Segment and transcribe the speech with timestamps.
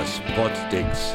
[0.00, 1.12] Das Poddings.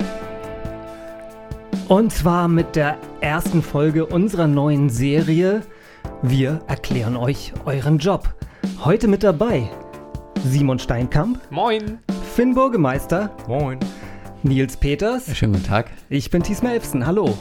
[1.89, 5.63] Und zwar mit der ersten Folge unserer neuen Serie
[6.21, 8.33] Wir erklären euch euren Job.
[8.85, 9.69] Heute mit dabei
[10.45, 11.99] Simon Steinkamp, Moin.
[12.33, 13.79] Finn Burgemeister, Moin.
[14.43, 15.35] Nils Peters.
[15.35, 15.91] Schönen guten Tag.
[16.07, 17.05] Ich bin Thies Melfsen.
[17.05, 17.37] Hallo.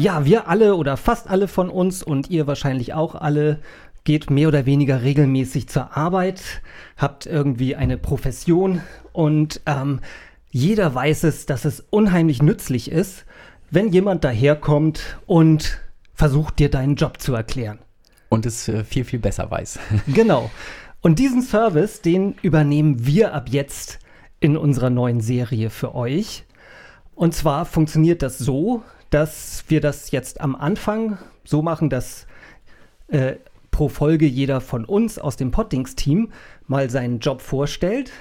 [0.00, 3.58] Ja, wir alle oder fast alle von uns und ihr wahrscheinlich auch alle
[4.04, 6.62] geht mehr oder weniger regelmäßig zur Arbeit,
[6.96, 8.80] habt irgendwie eine Profession
[9.12, 10.00] und ähm,
[10.50, 13.26] jeder weiß es, dass es unheimlich nützlich ist,
[13.70, 15.82] wenn jemand daherkommt und
[16.14, 17.78] versucht dir deinen Job zu erklären.
[18.30, 19.80] Und es äh, viel, viel besser weiß.
[20.06, 20.50] Genau.
[21.02, 23.98] Und diesen Service, den übernehmen wir ab jetzt
[24.40, 26.46] in unserer neuen Serie für euch.
[27.14, 32.26] Und zwar funktioniert das so, dass wir das jetzt am Anfang so machen, dass
[33.08, 33.34] äh,
[33.70, 36.32] pro Folge jeder von uns aus dem Poddings-Team
[36.66, 38.12] mal seinen Job vorstellt,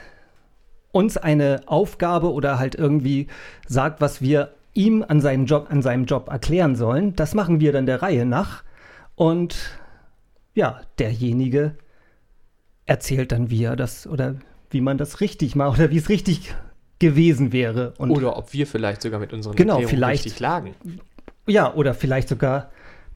[0.91, 3.27] uns eine Aufgabe oder halt irgendwie
[3.67, 7.15] sagt, was wir ihm an seinem Job, an seinem Job erklären sollen.
[7.15, 8.63] Das machen wir dann der Reihe nach.
[9.15, 9.55] Und
[10.55, 11.75] ja, derjenige
[12.85, 14.35] erzählt dann, wie er das oder
[14.71, 16.55] wie man das richtig macht oder wie es richtig
[16.99, 17.93] gewesen wäre.
[17.97, 20.25] Und Oder ob wir vielleicht sogar mit unseren Genau, Erklärungen vielleicht.
[20.25, 20.75] richtig lagen.
[21.47, 22.69] ja, oder vielleicht sogar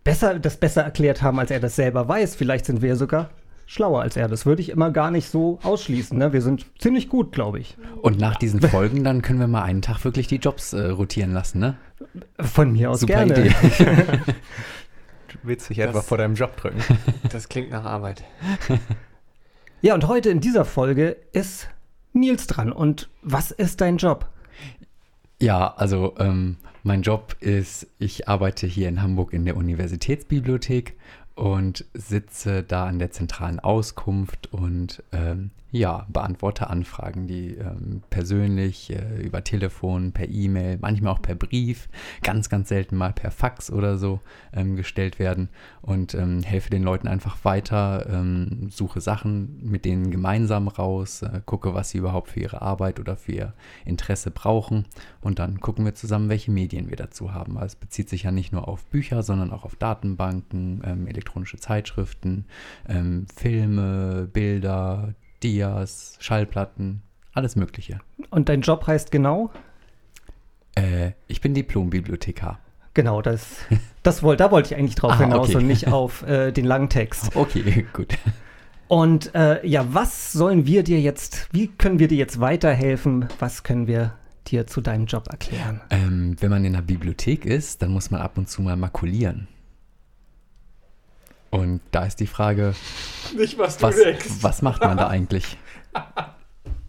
[0.04, 2.36] besser, das besser erklärt haben, als er das selber weiß.
[2.36, 3.30] Vielleicht sind wir sogar
[3.66, 4.28] schlauer als er.
[4.28, 6.18] Das würde ich immer gar nicht so ausschließen.
[6.18, 6.34] Ne?
[6.34, 7.78] Wir sind ziemlich gut, glaube ich.
[8.02, 11.32] Und nach diesen Folgen, dann können wir mal einen Tag wirklich die Jobs äh, rotieren
[11.34, 11.76] lassen, ne?
[12.40, 13.48] Von mir aus Super gerne.
[13.48, 13.56] Idee.
[15.44, 16.82] Willst dich Das- etwa vor deinem Job drücken?
[17.32, 18.24] Das klingt nach Arbeit.
[19.82, 21.68] Ja, und heute in dieser Folge ist
[22.14, 22.72] Nils dran.
[22.72, 24.30] Und was ist dein Job?
[25.42, 30.98] Ja, also ähm, mein Job ist, ich arbeite hier in Hamburg in der Universitätsbibliothek
[31.36, 38.92] und sitze da an der zentralen Auskunft und ähm, ja, beantworte Anfragen, die ähm, persönlich
[38.92, 41.90] äh, über Telefon, per E-Mail, manchmal auch per Brief,
[42.22, 44.20] ganz, ganz selten mal per Fax oder so
[44.54, 45.50] ähm, gestellt werden
[45.82, 51.42] und ähm, helfe den Leuten einfach weiter, ähm, suche Sachen mit denen gemeinsam raus, äh,
[51.44, 53.54] gucke, was sie überhaupt für ihre Arbeit oder für ihr
[53.84, 54.86] Interesse brauchen
[55.22, 57.58] und dann gucken wir zusammen, welche Medien wir dazu haben.
[57.58, 61.58] Also es bezieht sich ja nicht nur auf Bücher, sondern auch auf Datenbanken, ähm, elektronische
[61.58, 62.46] Zeitschriften,
[62.88, 67.02] ähm, Filme, Bilder, Dias, Schallplatten,
[67.34, 68.00] alles Mögliche.
[68.30, 69.52] Und dein Job heißt genau?
[70.76, 72.60] Äh, ich bin Diplom-Bibliothekar.
[72.94, 73.58] Genau, das,
[74.04, 75.58] das wollt, da wollte ich eigentlich drauf Ah, hinaus okay.
[75.58, 77.32] und nicht auf äh, den langen Text.
[77.36, 78.18] Okay, gut.
[78.88, 83.28] Und äh, ja, was sollen wir dir jetzt, wie können wir dir jetzt weiterhelfen?
[83.40, 84.14] Was können wir
[84.48, 85.82] dir zu deinem Job erklären?
[85.90, 89.48] Ähm, wenn man in der Bibliothek ist, dann muss man ab und zu mal makulieren.
[91.54, 92.74] Und da ist die Frage,
[93.38, 93.96] Nicht, was was,
[94.42, 95.58] was macht man da eigentlich?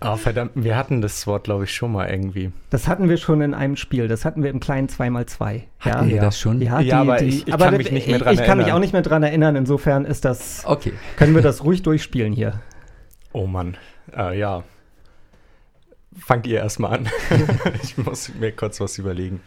[0.00, 2.50] Oh, verdammt, wir hatten das Wort, glaube ich, schon mal irgendwie.
[2.70, 5.62] Das hatten wir schon in einem Spiel, das hatten wir im kleinen 2x2.
[5.80, 6.60] Hatten wir das schon?
[6.60, 8.76] Ja, Ja, aber ich- ich aber kann mich nicht mehr dran Ich kann mich erinnern.
[8.76, 10.92] auch nicht mehr dran erinnern, insofern ist das, Okay.
[11.16, 12.60] können wir das ruhig durchspielen hier.
[13.32, 13.76] Oh Mann.
[14.16, 14.62] Äh, ja.
[16.16, 17.08] Fangt ihr erstmal an.
[17.82, 19.41] ich muss mir kurz was überlegen.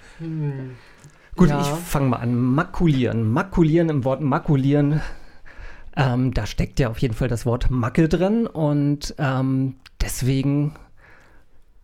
[1.38, 1.62] Gut, Ja.
[1.62, 2.36] ich fange mal an.
[2.36, 3.32] Makulieren.
[3.32, 5.02] Makulieren im Wort makulieren.
[5.96, 10.74] Ähm, da steckt ja auf jeden Fall das Wort Macke drin und ähm, deswegen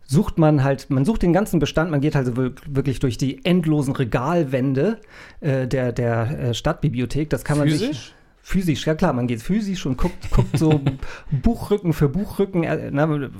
[0.06, 3.44] sucht man halt, man sucht den ganzen Bestand, man geht also wir- wirklich durch die
[3.44, 5.00] endlosen Regalwände
[5.40, 7.30] äh, der, der äh, Stadtbibliothek.
[7.30, 8.14] Das kann man sich
[8.46, 8.84] Physisch?
[8.86, 10.78] Ja klar, man geht physisch und guckt, guckt so
[11.30, 13.30] Buchrücken für Buchrücken, äh, na,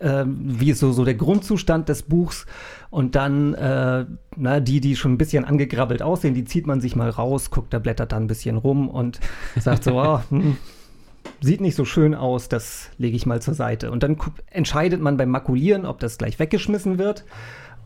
[0.00, 2.44] äh, wie ist so, so der Grundzustand des Buchs
[2.90, 4.04] und dann äh,
[4.34, 7.72] na, die, die schon ein bisschen angegrabbelt aussehen, die zieht man sich mal raus, guckt,
[7.72, 9.20] da blättert dann ein bisschen rum und
[9.60, 10.56] sagt so, ah, hm,
[11.40, 13.92] sieht nicht so schön aus, das lege ich mal zur Seite.
[13.92, 14.16] Und dann
[14.50, 17.24] entscheidet man beim Makulieren, ob das gleich weggeschmissen wird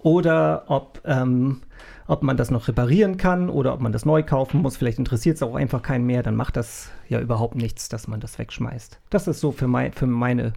[0.03, 1.63] oder ob, ähm,
[2.07, 4.77] ob man das noch reparieren kann oder ob man das neu kaufen muss.
[4.77, 8.21] Vielleicht interessiert es auch einfach keinen mehr, dann macht das ja überhaupt nichts, dass man
[8.21, 8.99] das wegschmeißt.
[9.11, 10.53] Das ist so für, mein, für meine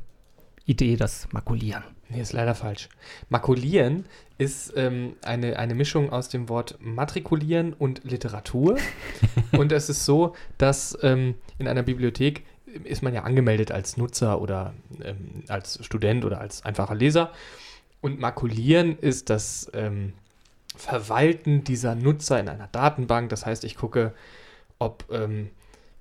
[0.66, 1.84] Idee das Makulieren.
[2.10, 2.90] Nee, ist leider falsch.
[3.30, 4.06] Makulieren
[4.38, 8.78] ist ähm, eine, eine Mischung aus dem Wort matrikulieren und Literatur.
[9.51, 12.44] und es ist so, dass ähm, in einer Bibliothek
[12.84, 14.74] ist man ja angemeldet als Nutzer oder
[15.04, 17.31] ähm, als Student oder als einfacher Leser.
[18.04, 20.12] Und makulieren ist das ähm,
[20.76, 23.30] Verwalten dieser Nutzer in einer Datenbank.
[23.30, 24.14] Das heißt, ich gucke,
[24.78, 25.52] ob ähm,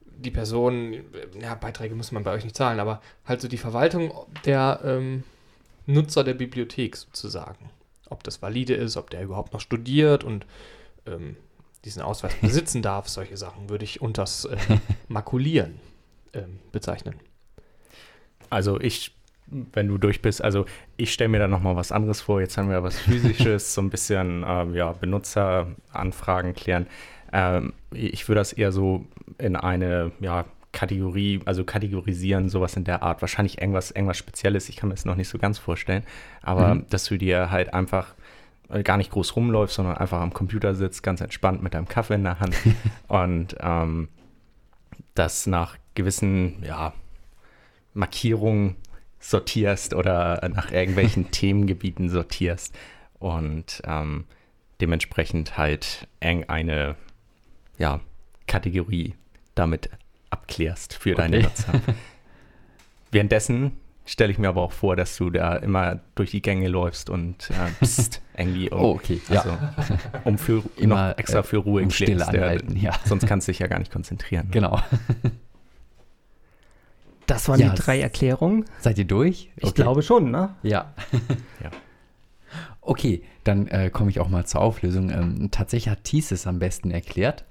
[0.04, 1.04] die Person,
[1.40, 4.12] ja, Beiträge muss man bei euch nicht zahlen, aber halt so die Verwaltung
[4.44, 5.22] der ähm,
[5.86, 7.70] Nutzer der Bibliothek sozusagen.
[8.10, 10.44] ob das valide ist, ob der überhaupt noch studiert und
[11.06, 11.36] ähm,
[11.84, 13.08] diesen Ausweis besitzen darf.
[13.08, 14.56] Solche Sachen würde ich unters äh,
[15.06, 15.78] Makulieren
[16.32, 17.14] ähm, bezeichnen.
[18.50, 19.14] Also ich,
[19.46, 20.64] wenn du durch bist, also
[20.96, 22.40] ich stelle mir da nochmal was anderes vor.
[22.40, 26.86] Jetzt haben wir was Physisches, so ein bisschen ähm, ja, Benutzeranfragen klären.
[27.32, 29.04] Ähm, ich würde das eher so
[29.38, 33.20] in eine ja, Kategorie, also kategorisieren, sowas in der Art.
[33.20, 36.02] Wahrscheinlich irgendwas, irgendwas Spezielles, ich kann mir das noch nicht so ganz vorstellen.
[36.40, 36.86] Aber Mhm.
[36.88, 38.14] dass du dir halt einfach
[38.70, 42.14] äh, gar nicht groß rumläufst, sondern einfach am Computer sitzt, ganz entspannt mit deinem Kaffee
[42.14, 42.54] in der Hand
[43.08, 44.08] und ähm,
[45.14, 46.94] das nach gewissen, ja,
[47.92, 48.76] Markierungen
[49.22, 52.74] sortierst oder nach irgendwelchen Themengebieten sortierst
[53.18, 54.24] und ähm,
[54.80, 56.96] dementsprechend halt irgendeine
[57.78, 58.00] ja,
[58.48, 59.14] Kategorie
[59.54, 59.88] damit
[60.30, 61.46] abklärst für deine Okay.
[61.46, 61.72] Nutzer.
[63.12, 63.72] Währenddessen
[64.04, 67.50] stelle ich mir aber auch vor, dass du da immer durch die Gänge läufst und
[67.50, 69.42] äh, pst, irgendwie um, Oh, okay, ja.
[69.42, 69.58] also,
[70.24, 72.92] um für, Immer, noch extra äh, für Ruhe um Stille klärst, der- anhalten, ja.
[73.04, 74.48] Sonst kannst du dich ja gar nicht konzentrieren.
[74.50, 74.80] Genau.
[77.26, 78.64] Das waren Ja, die drei Erklärungen.
[78.80, 79.50] Seid ihr durch?
[79.56, 80.54] Ich glaube schon, ne?
[80.62, 80.92] Ja.
[81.62, 81.70] Ja.
[82.84, 85.08] Okay, dann äh, komme ich auch mal zur Auflösung.
[85.10, 87.44] Ähm, tatsächlich hat Thies es am besten erklärt.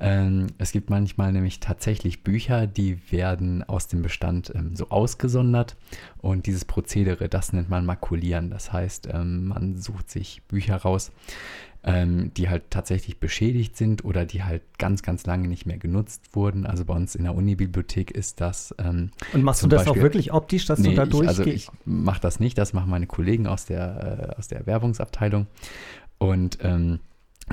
[0.00, 5.76] Ähm, es gibt manchmal nämlich tatsächlich Bücher, die werden aus dem Bestand ähm, so ausgesondert.
[6.22, 8.48] Und dieses Prozedere, das nennt man Makulieren.
[8.48, 11.12] Das heißt, ähm, man sucht sich Bücher raus,
[11.84, 16.34] ähm, die halt tatsächlich beschädigt sind oder die halt ganz, ganz lange nicht mehr genutzt
[16.34, 16.64] wurden.
[16.66, 20.02] Also bei uns in der Unibibliothek ist das ähm, Und machst du das auch Beispiel-
[20.02, 21.46] wirklich optisch, dass Nee, du da also durchgehst?
[21.46, 25.46] ich mache das nicht, das machen meine Kollegen aus der, äh, aus der Werbungsabteilung.
[26.18, 27.00] Und ähm,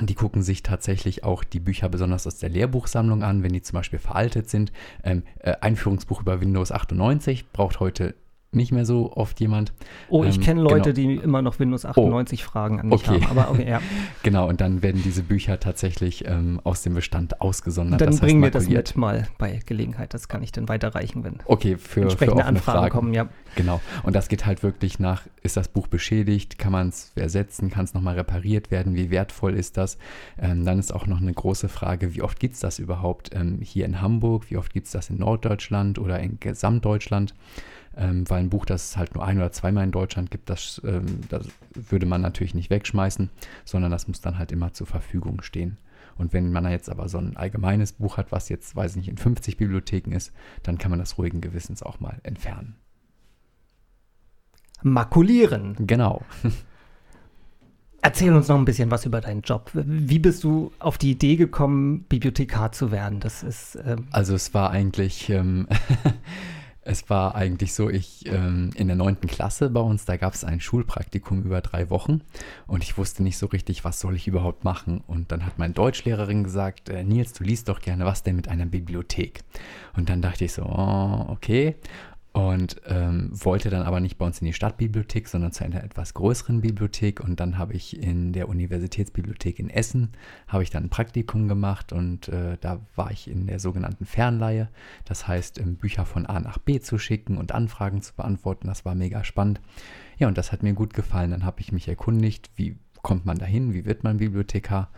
[0.00, 3.74] die gucken sich tatsächlich auch die Bücher besonders aus der Lehrbuchsammlung an, wenn die zum
[3.74, 4.70] Beispiel veraltet sind.
[5.02, 8.14] Ähm, äh, Einführungsbuch über Windows 98 braucht heute
[8.52, 9.72] nicht mehr so oft jemand.
[10.08, 11.08] oh, ich ähm, kenne Leute, genau.
[11.14, 13.22] die immer noch Windows 98 Fragen an mich Okay.
[13.22, 13.38] haben.
[13.38, 13.80] Aber okay, ja.
[14.24, 18.00] Genau, und dann werden diese Bücher tatsächlich ähm, aus dem Bestand ausgesondert.
[18.00, 20.14] Dann das heißt bringen wir das mit mal bei Gelegenheit.
[20.14, 22.90] Das kann ich dann weiterreichen, wenn Okay, für, für entsprechende offene Anfragen Fragen.
[22.92, 23.14] kommen.
[23.14, 23.28] Ja.
[23.54, 23.80] Genau.
[24.02, 27.84] Und das geht halt wirklich nach, ist das Buch beschädigt, kann man es ersetzen, kann
[27.84, 29.96] es nochmal repariert werden, wie wertvoll ist das?
[30.40, 33.60] Ähm, dann ist auch noch eine große Frage, wie oft gibt es das überhaupt ähm,
[33.62, 37.34] hier in Hamburg, wie oft gibt es das in Norddeutschland oder in Gesamtdeutschland?
[37.96, 40.80] Ähm, weil ein Buch, das es halt nur ein oder zweimal in Deutschland gibt, das,
[40.84, 43.30] ähm, das würde man natürlich nicht wegschmeißen,
[43.64, 45.76] sondern das muss dann halt immer zur Verfügung stehen.
[46.16, 49.08] Und wenn man jetzt aber so ein allgemeines Buch hat, was jetzt, weiß ich nicht,
[49.08, 50.32] in 50 Bibliotheken ist,
[50.62, 52.76] dann kann man das ruhigen Gewissens auch mal entfernen.
[54.82, 55.74] Makulieren.
[55.86, 56.22] Genau.
[58.02, 59.70] Erzähl uns noch ein bisschen was über deinen Job.
[59.74, 63.20] Wie bist du auf die Idee gekommen, Bibliothekar zu werden?
[63.20, 65.68] Das ist ähm, Also es war eigentlich, ähm,
[66.90, 70.42] es war eigentlich so, ich ähm, in der neunten Klasse bei uns, da gab es
[70.42, 72.22] ein Schulpraktikum über drei Wochen
[72.66, 75.04] und ich wusste nicht so richtig, was soll ich überhaupt machen.
[75.06, 78.48] Und dann hat meine Deutschlehrerin gesagt, äh, Nils, du liest doch gerne, was denn mit
[78.48, 79.42] einer Bibliothek?
[79.96, 81.76] Und dann dachte ich so, oh, okay.
[82.32, 86.14] Und ähm, wollte dann aber nicht bei uns in die Stadtbibliothek, sondern zu einer etwas
[86.14, 87.18] größeren Bibliothek.
[87.18, 90.12] Und dann habe ich in der Universitätsbibliothek in Essen,
[90.46, 94.68] habe ich dann ein Praktikum gemacht und äh, da war ich in der sogenannten Fernleihe.
[95.04, 98.68] Das heißt, ähm, Bücher von A nach B zu schicken und Anfragen zu beantworten.
[98.68, 99.60] Das war mega spannend.
[100.16, 101.32] Ja, und das hat mir gut gefallen.
[101.32, 104.90] Dann habe ich mich erkundigt, wie kommt man dahin, wie wird man Bibliothekar?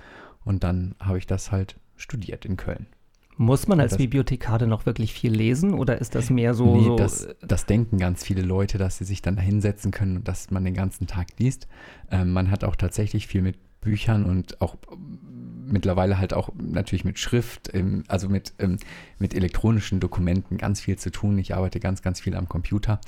[0.45, 2.89] Und dann habe ich das halt studiert in Köln.
[3.37, 6.77] Muss man als das- Bibliothekar denn auch wirklich viel lesen oder ist das mehr so,
[6.77, 10.19] nee, so das, das denken ganz viele Leute, dass sie sich dann da hinsetzen können
[10.19, 11.67] und dass man den ganzen Tag liest.
[12.11, 15.19] Ähm, man hat auch tatsächlich viel mit Büchern und auch ähm,
[15.67, 17.73] mittlerweile halt auch natürlich mit Schrift,
[18.09, 18.77] also mit, ähm,
[19.19, 21.39] mit elektronischen Dokumenten ganz viel zu tun.
[21.39, 23.01] Ich arbeite ganz, ganz viel am Computer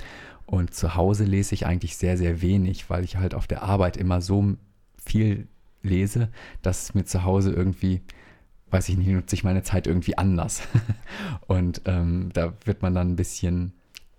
[0.47, 3.97] und zu Hause lese ich eigentlich sehr, sehr wenig, weil ich halt auf der Arbeit
[3.97, 4.55] immer so
[5.05, 5.47] viel
[5.83, 6.29] lese,
[6.63, 8.01] dass es mir zu Hause irgendwie
[8.71, 10.63] weiß ich nicht, nutze ich meine Zeit irgendwie anders.
[11.47, 13.73] Und ähm, da wird man dann ein bisschen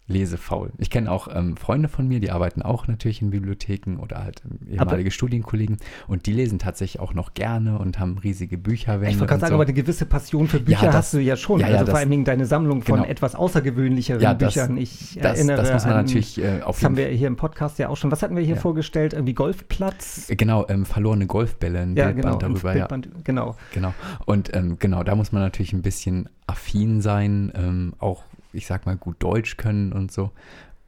[0.08, 0.72] lesefaul.
[0.78, 4.44] Ich kenne auch ähm, Freunde von mir, die arbeiten auch natürlich in Bibliotheken oder halt
[4.46, 9.10] ähm, ehemalige Studienkollegen und die lesen tatsächlich auch noch gerne und haben riesige Bücherwände.
[9.10, 9.56] ich wollte gerade sagen, so.
[9.56, 11.60] aber eine gewisse Passion für Bücher Ja, das- hast du ja schon.
[11.60, 13.08] ja, ja, also vor das- allen Dingen deine Sammlung von genau.
[13.10, 14.78] etwas außergewöhnlicheren das- Büchern.
[14.78, 17.36] Ich das, erinnere das muss man an, natürlich äh, auf Das haben wir hier im
[17.36, 18.12] Podcast ja auch schon.
[18.12, 19.14] Was hatten wir hier vorgestellt?
[19.14, 20.28] Irgendwie Golfplatz?
[20.30, 22.54] Genau, ähm, verlorene Golfbälle, ein Ja, Bildband genau.
[22.54, 22.74] darüber.
[22.74, 23.56] Bildband, genau.
[23.74, 23.94] Genau.
[24.26, 28.24] Und ähm, genau, da muss man natürlich ein bisschen affin sein, ähm, auch,
[28.56, 30.32] ich sag mal, gut Deutsch können und so.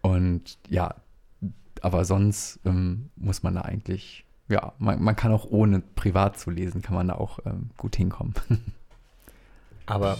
[0.01, 0.95] Und ja,
[1.81, 6.49] aber sonst ähm, muss man da eigentlich, ja, man, man kann auch ohne privat zu
[6.49, 8.33] lesen, kann man da auch ähm, gut hinkommen.
[9.85, 10.17] Aber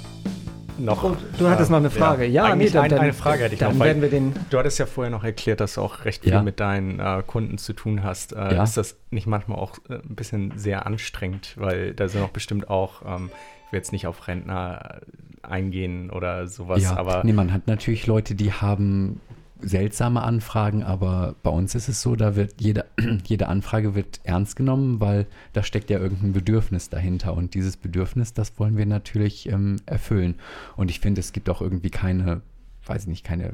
[0.77, 1.03] noch.
[1.03, 2.25] Oh, du hattest noch eine Frage.
[2.25, 3.83] Ja, eigentlich nee, dann- ein, dann- eine Frage hätte ich Dann noch.
[3.85, 4.33] werden wir den.
[4.49, 6.41] Du hattest ja vorher noch erklärt, dass du auch recht viel Ja.
[6.41, 8.31] mit deinen äh, Kunden zu tun hast.
[8.33, 8.63] Äh, Ja.
[8.63, 11.55] Ist das nicht manchmal auch äh, ein bisschen sehr anstrengend?
[11.57, 13.29] Weil da sind auch bestimmt auch, ähm,
[13.65, 17.67] ich will jetzt nicht auf Rentner äh, eingehen oder sowas, ja, aber nee, man hat
[17.67, 19.19] natürlich Leute, die haben
[19.59, 22.85] seltsame Anfragen, aber bei uns ist es so, da wird jede,
[23.25, 28.33] jede Anfrage wird ernst genommen, weil da steckt ja irgendein Bedürfnis dahinter und dieses Bedürfnis,
[28.33, 30.35] das wollen wir natürlich ähm, erfüllen.
[30.75, 32.41] Und ich finde, es gibt auch irgendwie keine,
[32.85, 33.53] weiß ich nicht, keine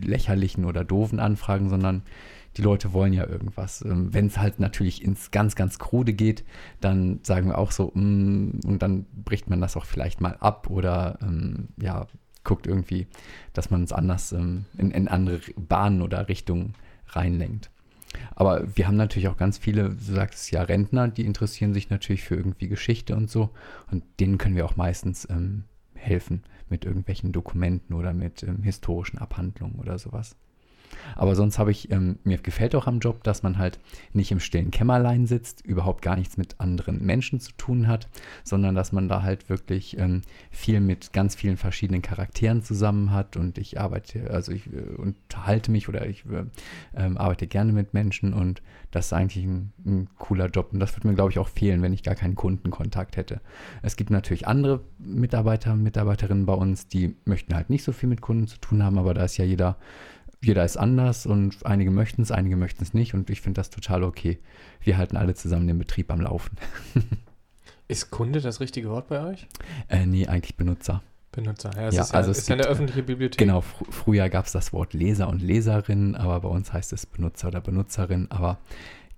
[0.00, 2.02] lächerlichen oder doofen Anfragen, sondern
[2.56, 3.82] die Leute wollen ja irgendwas.
[3.82, 6.44] Ähm, Wenn es halt natürlich ins ganz, ganz Krude geht,
[6.80, 10.70] dann sagen wir auch so, mm, und dann bricht man das auch vielleicht mal ab
[10.70, 12.06] oder ähm, ja,
[12.44, 13.06] guckt irgendwie,
[13.52, 16.74] dass man es anders ähm, in, in andere Bahnen oder Richtungen
[17.08, 17.70] reinlenkt.
[18.34, 21.90] Aber wir haben natürlich auch ganz viele, du sagst es ja, Rentner, die interessieren sich
[21.90, 23.50] natürlich für irgendwie Geschichte und so.
[23.90, 29.18] Und denen können wir auch meistens ähm, helfen mit irgendwelchen Dokumenten oder mit ähm, historischen
[29.18, 30.36] Abhandlungen oder sowas.
[31.14, 33.78] Aber sonst habe ich, ähm, mir gefällt auch am Job, dass man halt
[34.12, 38.08] nicht im stillen Kämmerlein sitzt, überhaupt gar nichts mit anderen Menschen zu tun hat,
[38.44, 43.36] sondern dass man da halt wirklich ähm, viel mit ganz vielen verschiedenen Charakteren zusammen hat
[43.36, 46.44] und ich arbeite, also ich äh, unterhalte mich oder ich äh,
[46.94, 50.96] ähm, arbeite gerne mit Menschen und das ist eigentlich ein, ein cooler Job und das
[50.96, 53.40] würde mir, glaube ich, auch fehlen, wenn ich gar keinen Kundenkontakt hätte.
[53.82, 58.20] Es gibt natürlich andere Mitarbeiter, Mitarbeiterinnen bei uns, die möchten halt nicht so viel mit
[58.20, 59.76] Kunden zu tun haben, aber da ist ja jeder
[60.46, 63.70] jeder ist anders und einige möchten es, einige möchten es nicht und ich finde das
[63.70, 64.38] total okay.
[64.80, 66.56] Wir halten alle zusammen den Betrieb am Laufen.
[67.88, 69.46] Ist Kunde das richtige Wort bei euch?
[69.88, 71.02] Äh, nee, eigentlich Benutzer.
[71.30, 71.70] Benutzer.
[71.76, 73.38] Ja, es Ja, ist ja, also es ist ja eine gibt, äh, öffentliche Bibliothek.
[73.38, 77.06] Genau, fr früher gab es das Wort Leser und Leserin, aber bei uns heißt es
[77.06, 78.58] Benutzer oder Benutzerin, aber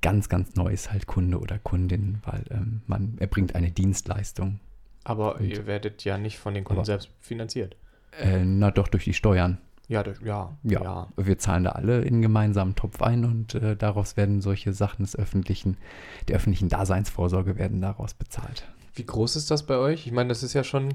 [0.03, 4.61] ganz, ganz neu ist halt Kunde oder Kundin, weil ähm, man erbringt eine Dienstleistung.
[5.05, 7.75] Aber Und- ihr werdet ja nicht von den Kunden Aber- selbst finanziert.
[8.21, 9.59] Äh, na doch, durch die Steuern.
[9.89, 11.09] Ja, durch, ja, Ja, ja.
[11.17, 15.03] wir zahlen da alle in einen gemeinsamen Topf ein und äh, daraus werden solche Sachen
[15.03, 15.79] des öffentlichen,
[16.29, 18.69] der öffentlichen Daseinsvorsorge werden daraus bezahlt.
[18.95, 20.07] Wie groß ist das bei euch?
[20.07, 20.95] Ich meine, das ist ja schon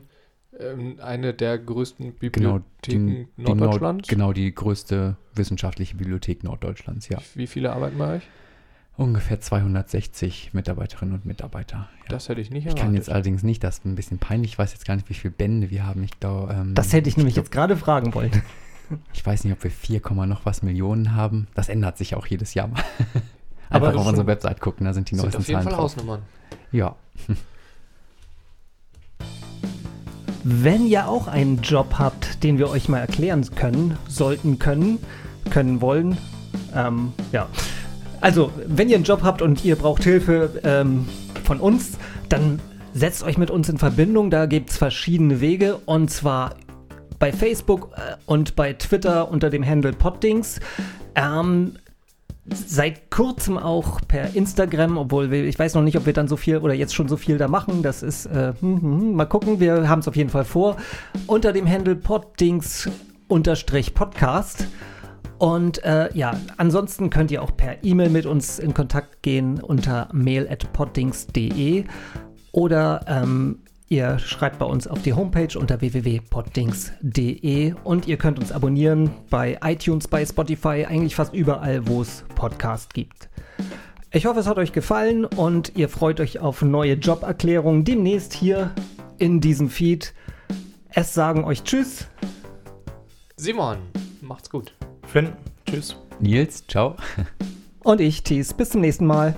[0.60, 4.08] ähm, eine der größten Genau, Bibliotheken die Nord- Norddeutschlands.
[4.08, 7.18] genau, die größte wissenschaftliche Bibliothek Norddeutschlands, ja.
[7.34, 8.24] Wie viele arbeiten bei euch?
[8.96, 11.78] Ungefähr 260 Mitarbeiterinnen und Mitarbeiter.
[11.78, 12.10] Ja.
[12.10, 12.84] Das hätte ich nicht ich erwartet.
[12.86, 15.16] kann jetzt allerdings nicht, das ist ein bisschen peinlich, ich weiß jetzt gar nicht, wie
[15.16, 16.04] viele Bände wir haben.
[16.04, 18.30] Ich glaube, ähm, Das hätte ich nämlich glaub, jetzt gerade fragen wollen.
[19.14, 21.48] Ich weiß nicht, ob wir 4, Komma noch was Millionen haben.
[21.56, 22.84] Das ändert sich auch jedes Jahr mal.
[23.70, 25.70] Aber Einfach auf schon- unsere Website gucken, da sind die sind neuesten auf jeden Zahlen
[25.70, 25.92] Fall drauf.
[25.96, 26.22] Hausnummern.
[26.72, 26.96] Ja.
[30.44, 35.00] Wenn ihr auch einen Job habt, den wir euch mal erklären können, sollten können,
[35.50, 36.18] können wollen,
[36.76, 37.48] ähm, ja.
[38.20, 41.08] Also, wenn ihr einen Job habt und ihr braucht Hilfe ähm,
[41.44, 41.98] von uns,
[42.30, 42.60] dann
[42.94, 44.30] setzt euch mit uns in Verbindung.
[44.30, 46.56] Da gibt es verschiedene Wege und zwar
[47.24, 50.60] bei Facebook äh, und bei Twitter unter dem Handle Poddings.
[51.16, 51.78] Ähm,
[52.54, 56.36] seit kurzem auch per Instagram, obwohl wir, ich weiß noch nicht, ob wir dann so
[56.36, 57.82] viel oder jetzt schon so viel da machen.
[57.82, 60.76] Das ist, äh, hm, hm, hm, mal gucken, wir haben es auf jeden Fall vor.
[61.26, 62.90] Unter dem Handle Poddings
[63.30, 64.68] unterstrich Podcast.
[65.38, 70.10] Und äh, ja, ansonsten könnt ihr auch per E-Mail mit uns in Kontakt gehen unter
[70.12, 71.86] mail.poddings.de
[72.52, 73.60] oder ähm,
[73.94, 79.60] ihr schreibt bei uns auf die Homepage unter www.poddings.de und ihr könnt uns abonnieren bei
[79.64, 83.30] iTunes, bei Spotify, eigentlich fast überall, wo es Podcast gibt.
[84.12, 88.72] Ich hoffe, es hat euch gefallen und ihr freut euch auf neue Joberklärungen demnächst hier
[89.20, 90.16] in diesem Feed.
[90.90, 92.08] Es sagen euch Tschüss.
[93.36, 93.78] Simon,
[94.22, 94.74] macht's gut.
[95.06, 95.34] Finn,
[95.70, 95.96] tschüss.
[96.20, 96.96] Nils, ciao.
[97.84, 98.54] Und ich, Thies.
[98.54, 99.36] Bis zum nächsten Mal.